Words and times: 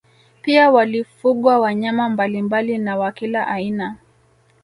Pia 0.41 0.69
walifugwa 0.71 1.59
wanyama 1.59 2.09
mbalimbali 2.09 2.77
na 2.77 2.97
wa 2.97 3.11
kila 3.11 3.47
aina 3.47 3.95